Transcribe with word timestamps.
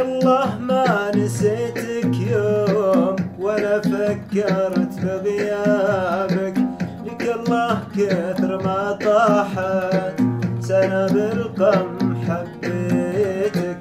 الله 0.00 0.58
ما 0.60 1.10
نسيتك 1.16 2.14
يوم 2.32 3.16
ولا 3.38 3.80
فكرت 3.80 4.94
بغيابك. 5.02 6.58
لك 7.06 7.34
الله 7.36 7.78
كثر 7.96 8.62
ما 8.64 8.98
طاحت 9.04 10.20
سنة 10.60 11.06
بالقم 11.06 12.16
حبيتك. 12.26 13.78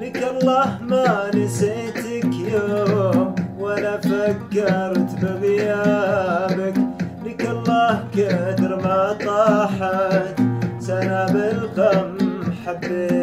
لك 0.00 0.18
الله 0.30 0.78
ما 0.82 1.30
نسيتك 1.34 2.34
يوم 2.52 3.34
ولا 3.58 3.96
فكرت 4.00 5.10
بغيابك. 5.22 6.78
لك 7.26 7.42
الله 7.50 8.04
كثر 8.16 8.76
ما 8.84 9.16
طاحت 9.26 10.40
سنة 10.80 11.26
بالقم 11.32 12.18
حبيتك. 12.66 13.21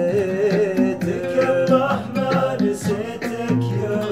نسيتك 3.49 3.61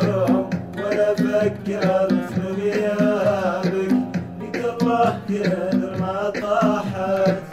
يوم 0.07 0.49
ولا 0.77 1.15
فكرت 1.15 2.13
بغيابك 2.37 3.91
لك 4.41 4.55
الله 4.81 5.19
كثر 5.29 5.97
ما 5.99 6.29
طاحت 6.41 7.43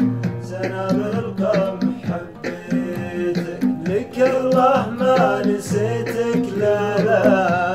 سنة 0.42 0.86
بالقم 0.88 1.78
حبيتك. 2.04 3.64
لك 3.88 4.18
الله 4.18 4.90
ما 4.90 5.42
نسيتك 5.46 6.44
لا 6.58 6.98
لا 7.04 7.22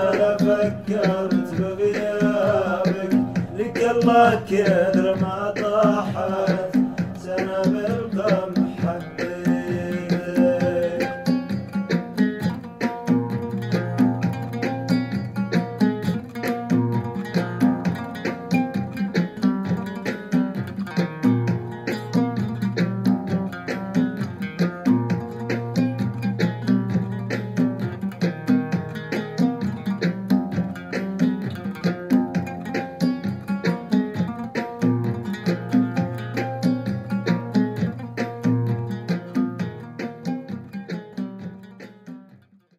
ولا 0.10 0.38
فكرت 0.38 1.50
بغيابك 1.60 3.14
لك 3.58 3.78
الله 3.92 4.40
كثر 4.52 5.16
ما 5.22 5.54